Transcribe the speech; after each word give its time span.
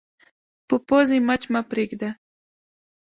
په 0.67 0.75
پوزې 0.87 1.17
مچ 1.27 1.43
مه 1.53 1.61
پرېږده 1.69 2.09